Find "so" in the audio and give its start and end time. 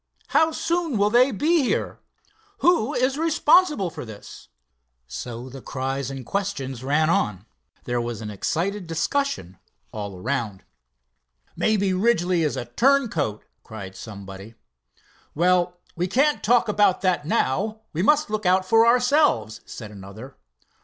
5.05-5.47